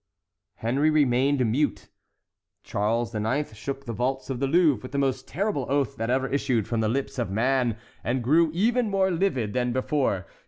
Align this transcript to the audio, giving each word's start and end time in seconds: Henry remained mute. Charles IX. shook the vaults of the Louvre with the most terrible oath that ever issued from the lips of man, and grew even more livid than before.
Henry 0.55 0.89
remained 0.89 1.45
mute. 1.45 1.89
Charles 2.63 3.13
IX. 3.13 3.53
shook 3.53 3.85
the 3.85 3.93
vaults 3.93 4.31
of 4.31 4.39
the 4.39 4.47
Louvre 4.47 4.81
with 4.81 4.93
the 4.93 4.97
most 4.97 5.27
terrible 5.27 5.67
oath 5.69 5.95
that 5.97 6.09
ever 6.09 6.27
issued 6.27 6.67
from 6.67 6.79
the 6.79 6.89
lips 6.89 7.19
of 7.19 7.29
man, 7.29 7.77
and 8.03 8.23
grew 8.23 8.49
even 8.51 8.89
more 8.89 9.11
livid 9.11 9.53
than 9.53 9.71
before. 9.71 10.25